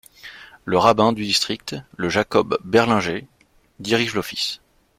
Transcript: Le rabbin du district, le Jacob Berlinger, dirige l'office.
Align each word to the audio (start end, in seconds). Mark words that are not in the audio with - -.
Le 0.65 0.79
rabbin 0.79 1.11
du 1.13 1.21
district, 1.21 1.75
le 1.95 2.09
Jacob 2.09 2.57
Berlinger, 2.63 3.27
dirige 3.77 4.15
l'office. 4.15 4.59